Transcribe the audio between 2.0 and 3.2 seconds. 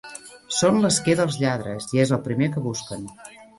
es el primer que busquen.